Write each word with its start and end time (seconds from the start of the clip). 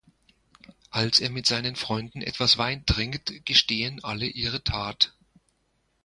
Als 0.89 1.19
er 1.19 1.29
mit 1.29 1.45
seinen 1.45 1.75
Freunden 1.75 2.23
etwas 2.23 2.57
Wein 2.57 2.83
trinkt, 2.87 3.45
gestehen 3.45 4.03
alle 4.03 4.25
ihre 4.25 4.63
Tat. 4.63 5.13